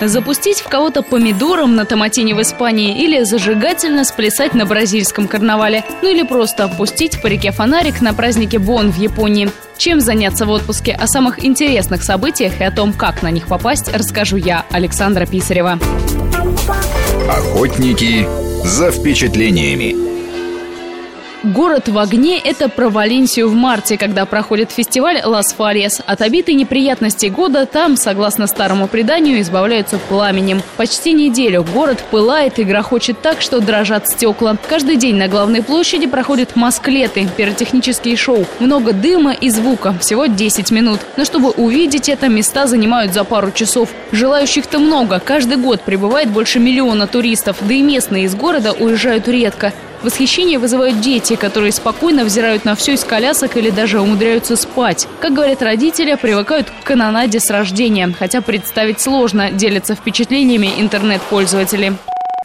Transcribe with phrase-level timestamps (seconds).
[0.00, 5.84] Запустить в кого-то помидором на томатине в Испании или зажигательно сплясать на бразильском карнавале.
[6.02, 9.50] Ну или просто опустить по реке фонарик на празднике Бон в Японии.
[9.76, 10.92] Чем заняться в отпуске?
[10.92, 15.78] О самых интересных событиях и о том, как на них попасть, расскажу я, Александра Писарева.
[17.28, 18.26] Охотники
[18.64, 20.09] за впечатлениями.
[21.42, 26.02] Город в огне– это про Валенсию в марте, когда проходит фестиваль «Лас Фарьес».
[26.04, 30.60] От обитой неприятностей года там, согласно старому преданию, избавляются пламенем.
[30.76, 34.58] Почти неделю город пылает и грохочет так, что дрожат стекла.
[34.68, 38.44] Каждый день на главной площади проходят масклеты, пиротехнические шоу.
[38.58, 41.00] Много дыма и звука, всего 10 минут.
[41.16, 43.88] Но чтобы увидеть это, места занимают за пару часов.
[44.12, 49.72] Желающих-то много, каждый год прибывает больше миллиона туристов, да и местные из города уезжают редко.
[50.02, 55.06] Восхищение вызывают дети, которые спокойно взирают на все из колясок или даже умудряются спать.
[55.20, 61.96] Как говорят родители, привыкают к канонаде с рождения, хотя представить сложно, делятся впечатлениями интернет-пользователи.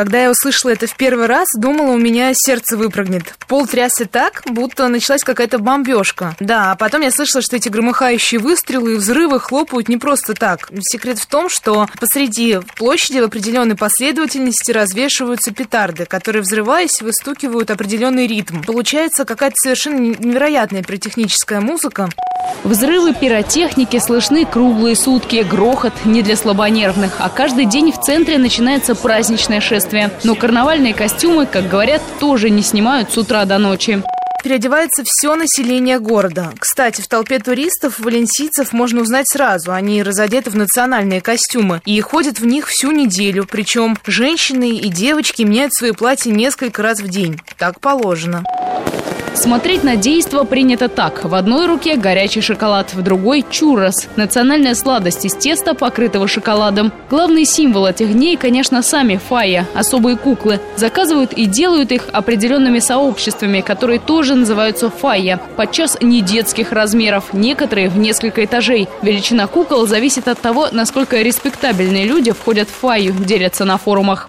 [0.00, 3.34] Когда я услышала это в первый раз, думала, у меня сердце выпрыгнет.
[3.46, 6.34] Пол трясся так, будто началась какая-то бомбежка.
[6.40, 10.70] Да, а потом я слышала, что эти громыхающие выстрелы и взрывы хлопают не просто так.
[10.80, 18.26] Секрет в том, что посреди площади в определенной последовательности развешиваются петарды, которые, взрываясь, выстукивают определенный
[18.26, 18.62] ритм.
[18.62, 22.08] Получается какая-то совершенно невероятная пиротехническая музыка.
[22.64, 25.44] Взрывы пиротехники слышны круглые сутки.
[25.48, 27.16] Грохот не для слабонервных.
[27.18, 30.10] А каждый день в центре начинается праздничное шествие.
[30.24, 34.02] Но карнавальные костюмы, как говорят, тоже не снимают с утра до ночи
[34.42, 36.52] переодевается все население города.
[36.58, 39.72] Кстати, в толпе туристов валенсийцев можно узнать сразу.
[39.72, 43.46] Они разодеты в национальные костюмы и ходят в них всю неделю.
[43.50, 47.40] Причем женщины и девочки меняют свои платья несколько раз в день.
[47.58, 48.44] Так положено.
[49.34, 51.24] Смотреть на действо принято так.
[51.24, 54.08] В одной руке горячий шоколад, в другой– чуррос.
[54.16, 56.92] Национальная сладость из теста, покрытого шоколадом.
[57.08, 60.60] Главный символ этих дней, конечно, сами фая, особые куклы.
[60.76, 65.40] Заказывают и делают их определенными сообществами, которые тоже называются фая.
[65.56, 68.88] Подчас не детских размеров, некоторые в несколько этажей.
[69.00, 74.26] Величина кукол зависит от того, насколько респектабельные люди входят в фаю, делятся на форумах.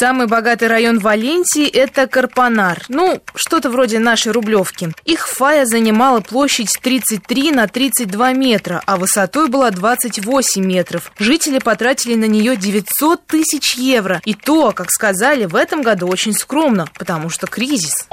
[0.00, 2.86] Самый богатый район Валенсии– это Карпанар.
[2.88, 4.94] Ну, что-то вроде нашей Рублевки.
[5.04, 11.12] Их фая занимала площадь 33 на 32 метра, а высотой была 28 метров.
[11.18, 14.22] Жители потратили на нее 900 тысяч евро.
[14.24, 18.08] И то, как сказали, в этом году очень скромно, потому что кризис.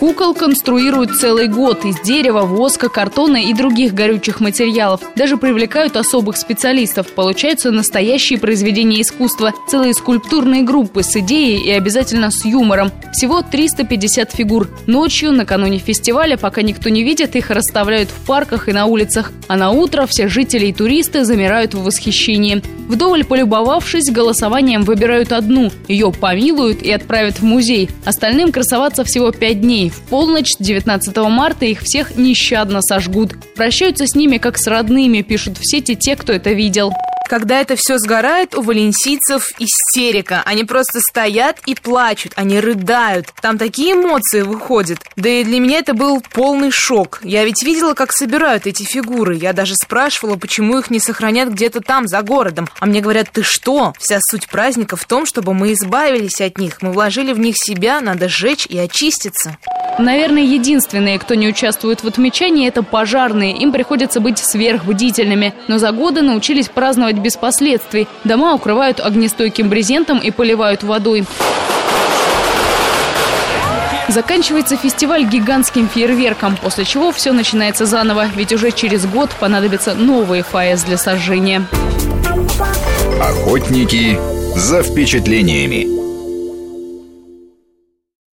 [0.00, 5.02] Кукол конструируют целый год из дерева, воска, картона и других горючих материалов.
[5.14, 7.08] Даже привлекают особых специалистов.
[7.08, 12.90] Получаются настоящие произведения искусства, целые скульптурные группы с идеей и обязательно с юмором.
[13.12, 14.70] Всего 350 фигур.
[14.86, 19.32] Ночью, накануне фестиваля, пока никто не видит, их расставляют в парках и на улицах.
[19.48, 22.62] А на утро все жители и туристы замирают в восхищении.
[22.88, 25.70] Вдоволь полюбовавшись, голосованием выбирают одну.
[25.88, 27.90] Ее помилуют и отправят в музей.
[28.06, 29.89] Остальным красоваться всего пять дней.
[29.90, 33.32] В полночь 19 марта их всех нещадно сожгут.
[33.54, 36.92] Прощаются с ними как с родными, пишут в сети те, кто это видел.
[37.30, 40.42] Когда это все сгорает, у валенсийцев истерика.
[40.46, 43.28] Они просто стоят и плачут, они рыдают.
[43.40, 44.98] Там такие эмоции выходят.
[45.14, 47.20] Да и для меня это был полный шок.
[47.22, 49.36] Я ведь видела, как собирают эти фигуры.
[49.36, 52.68] Я даже спрашивала, почему их не сохранят где-то там, за городом.
[52.80, 53.94] А мне говорят, ты что?
[54.00, 56.82] Вся суть праздника в том, чтобы мы избавились от них.
[56.82, 59.56] Мы вложили в них себя, надо сжечь и очиститься.
[59.98, 63.56] Наверное, единственные, кто не участвует в отмечании, это пожарные.
[63.56, 65.54] Им приходится быть сверхбдительными.
[65.68, 68.08] Но за годы научились праздновать без последствий.
[68.24, 71.24] Дома укрывают огнестойким брезентом и поливают водой.
[74.08, 80.42] Заканчивается фестиваль гигантским фейерверком, после чего все начинается заново, ведь уже через год понадобятся новые
[80.42, 81.64] фаес для сожжения.
[83.20, 84.18] Охотники
[84.56, 85.99] за впечатлениями.